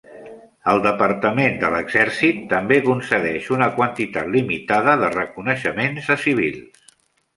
El 0.71 0.79
Departament 0.85 1.59
de 1.63 1.69
l'exèrcit 1.75 2.41
també 2.55 2.79
concedeix 2.87 3.51
una 3.57 3.69
quantitat 3.77 4.33
limitada 4.37 4.97
de 5.05 5.15
reconeixements 5.21 6.11
a 6.17 6.23
civils. 6.27 6.87